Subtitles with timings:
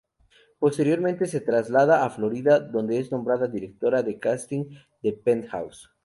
[0.57, 4.63] Posteriormente se traslada a Florida donde es nombrada directora de casting
[5.03, 5.91] de Penthouse.